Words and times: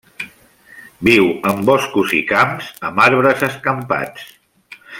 Viu 1.07 1.27
en 1.49 1.61
boscos 1.71 2.15
i 2.21 2.23
camps 2.31 2.71
amb 2.89 3.05
arbres 3.05 3.45
escampats. 3.49 4.27